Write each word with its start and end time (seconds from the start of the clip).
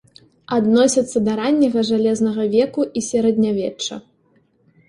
Адносяцца 0.55 1.21
да 1.27 1.35
ранняга 1.39 1.83
жалезнага 1.91 2.43
веку 2.57 2.87
і 3.01 3.07
сярэднявечча. 3.09 4.03